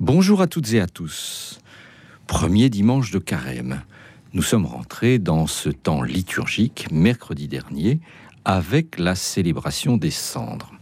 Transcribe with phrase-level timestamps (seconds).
[0.00, 1.60] Bonjour à toutes et à tous.
[2.26, 3.82] Premier dimanche de carême.
[4.32, 8.00] Nous sommes rentrés dans ce temps liturgique mercredi dernier
[8.46, 10.72] avec la célébration des cendres.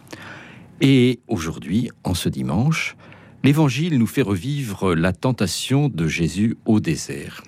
[0.81, 2.97] Et aujourd'hui, en ce dimanche,
[3.43, 7.43] l'Évangile nous fait revivre la tentation de Jésus au désert.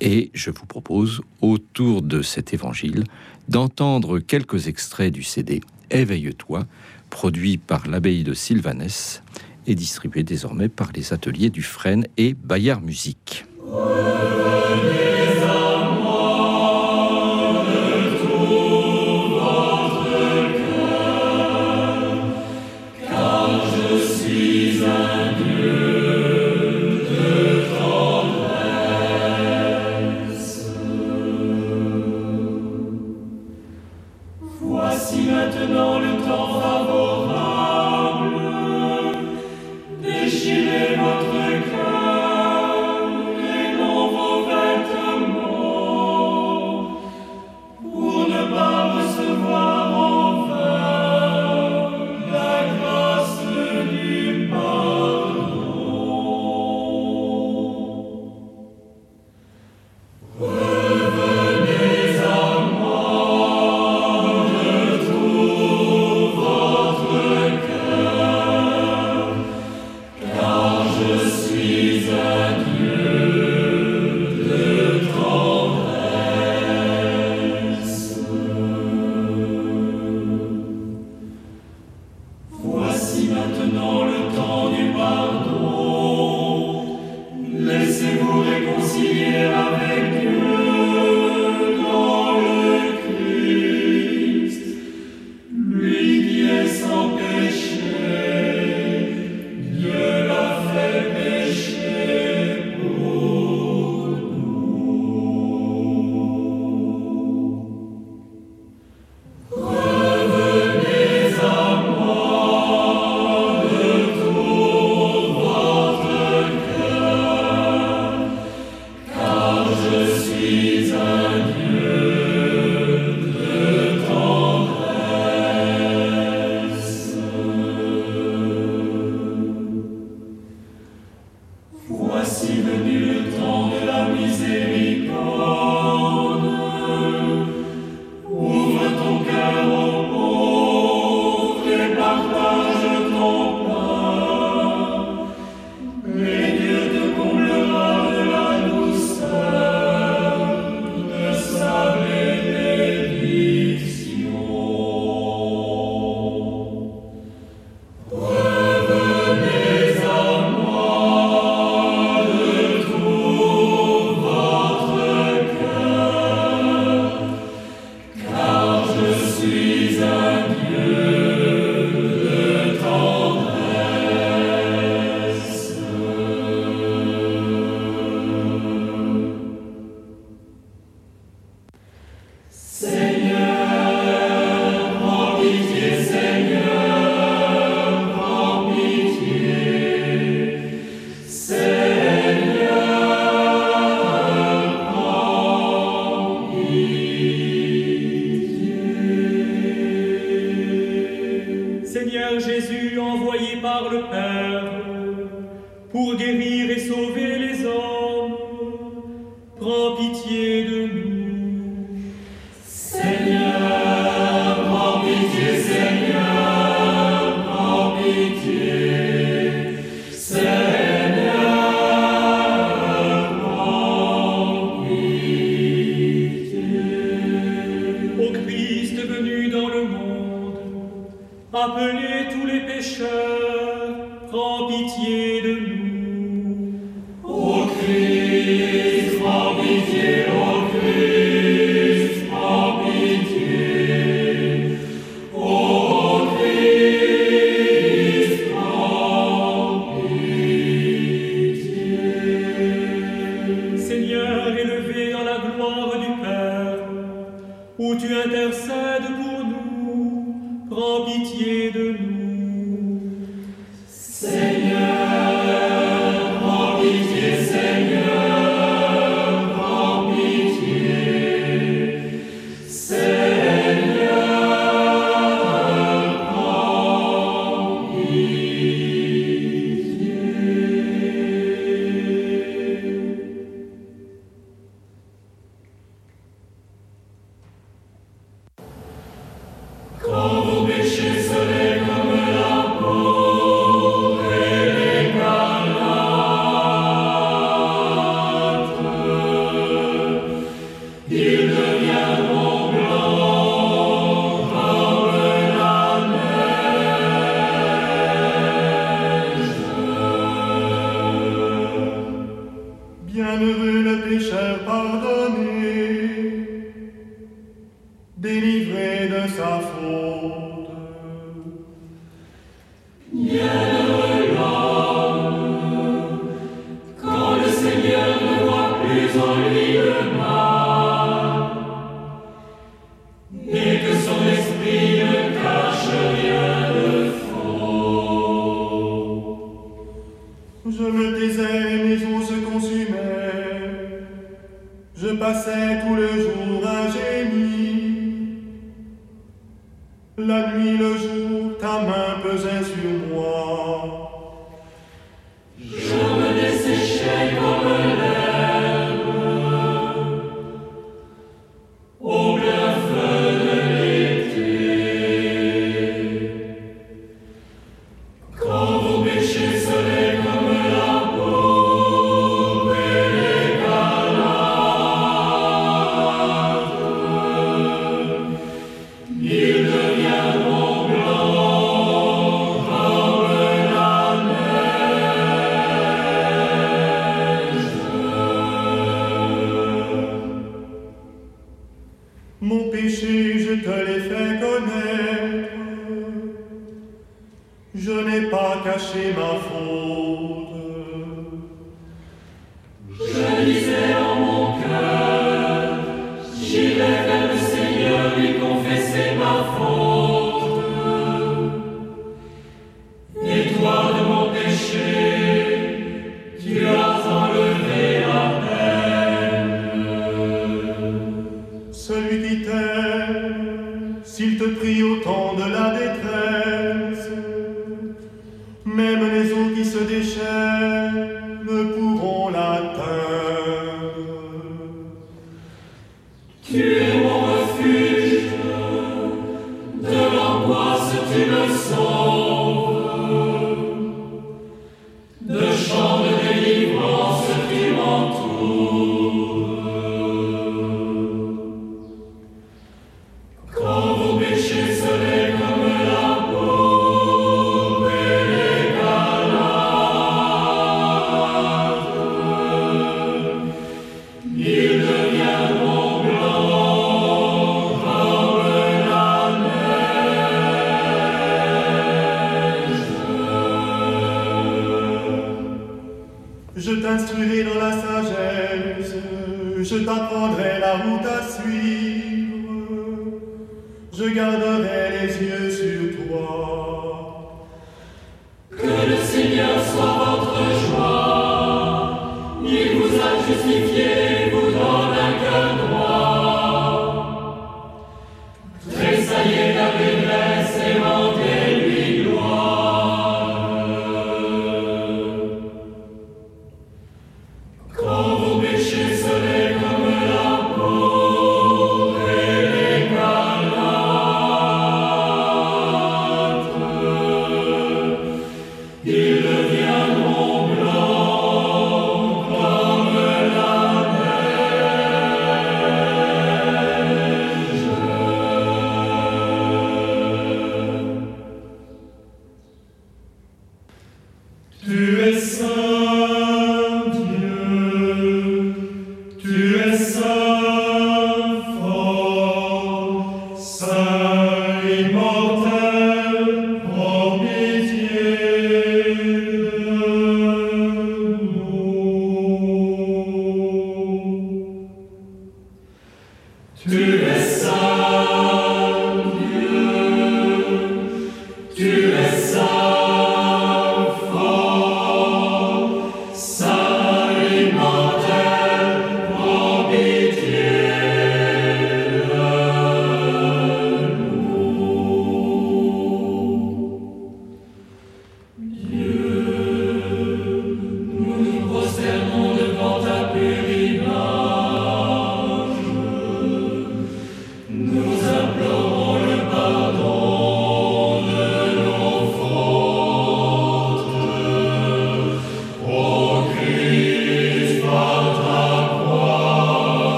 [0.00, 3.02] Et je vous propose, autour de cet Évangile,
[3.48, 6.66] d'entendre quelques extraits du CD Éveille-toi,
[7.10, 9.24] produit par l'abbaye de Sylvanès
[9.66, 13.46] est distribué désormais par les ateliers du Fresne et Bayard Musique.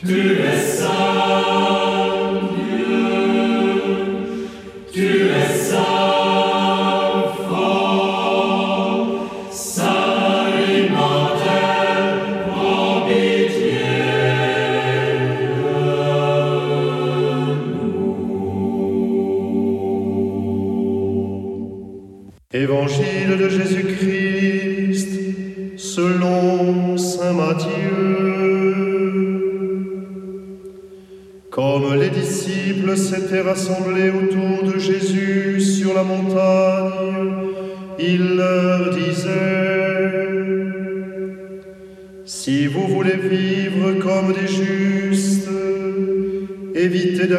[0.00, 1.09] To the sun.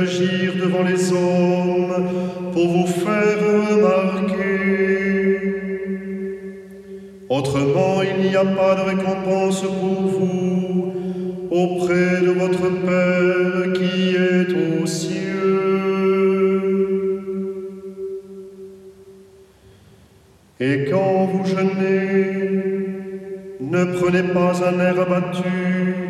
[0.06, 2.10] devant les hommes
[2.54, 3.38] pour vous faire
[3.72, 4.42] remarquer.
[7.30, 10.94] Autrement, il n'y a pas de récompense pour vous
[11.52, 15.22] auprès de votre Père qui est aux cieux.
[20.60, 22.42] Et quand vous jeûnez,
[23.60, 26.01] ne prenez pas un air abattu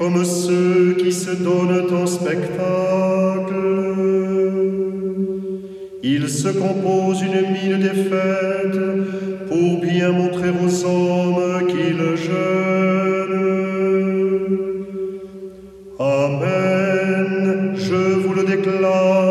[0.00, 3.54] comme ceux qui se donnent en spectacle.
[6.02, 8.80] il se compose une mine des fêtes
[9.48, 13.40] pour bien montrer aux hommes qu'ils jeûnent.
[15.98, 19.29] Amen, je vous le déclare.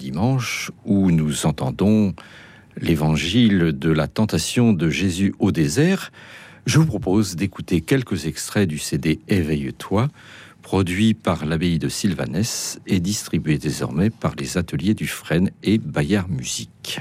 [0.00, 2.14] dimanche où nous entendons
[2.80, 6.10] l'évangile de la tentation de Jésus au désert,
[6.66, 10.08] je vous propose d'écouter quelques extraits du CD Éveille-toi,
[10.62, 16.30] produit par l'abbaye de Sylvanès et distribué désormais par les ateliers du Fresne et Bayard
[16.30, 17.00] Musique.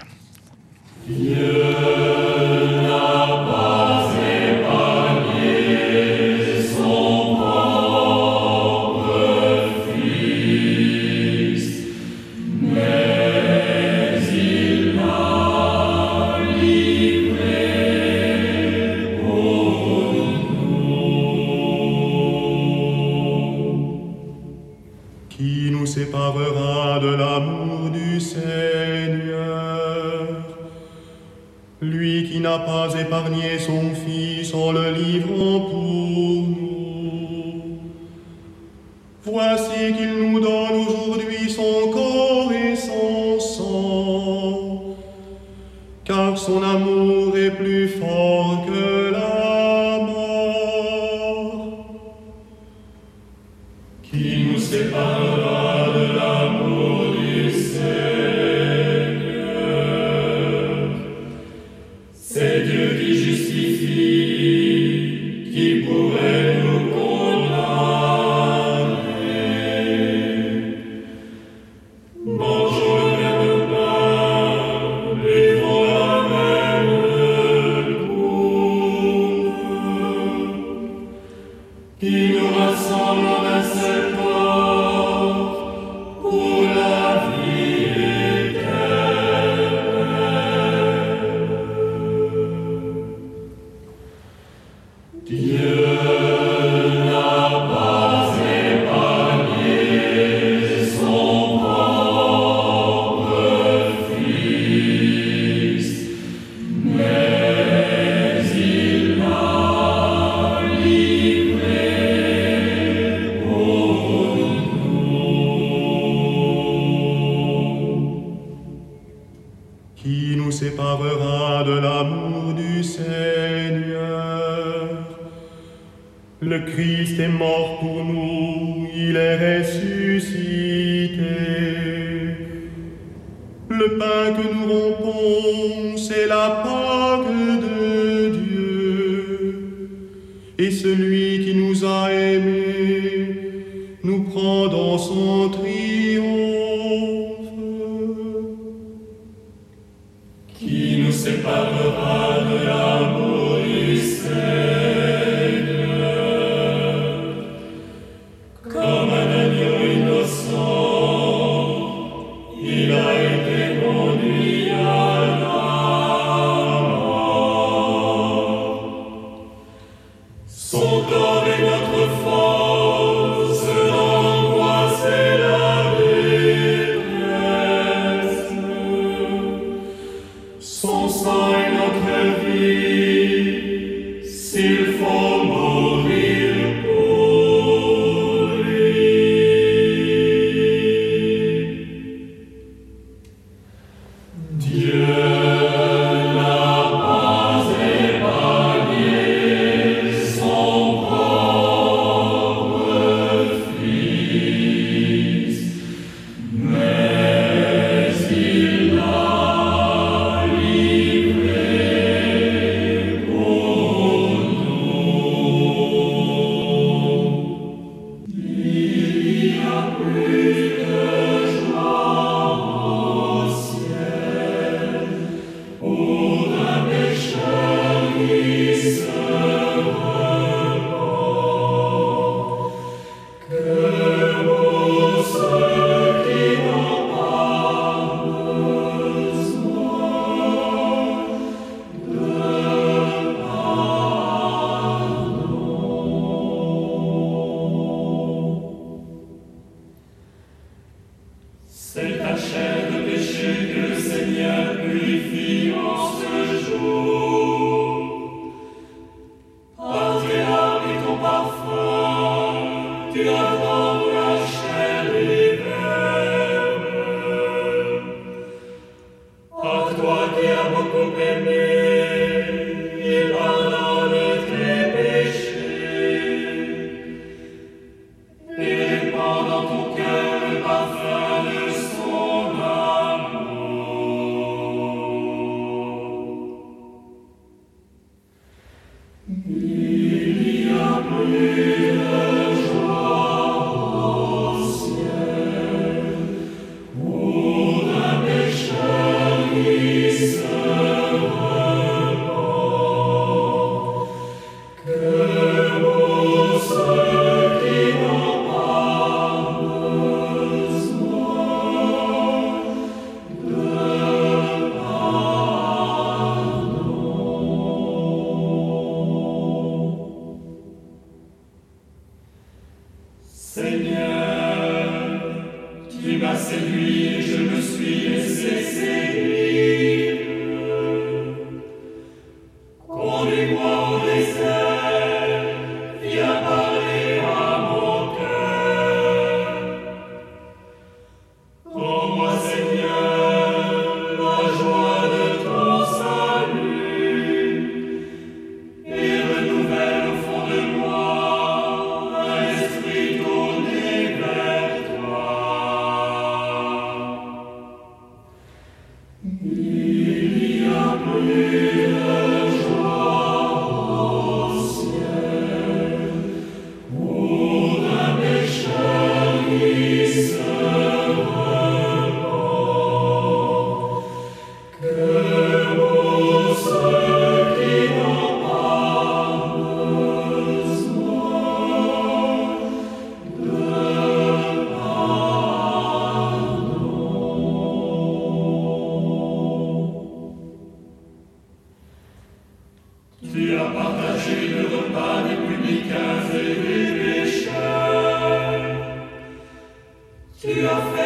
[400.60, 400.99] your face.